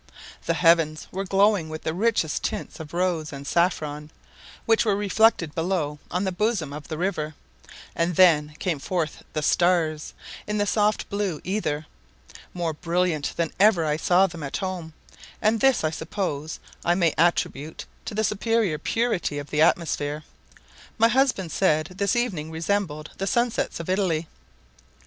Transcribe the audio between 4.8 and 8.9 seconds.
were reflected below on the bosom of the river; and then came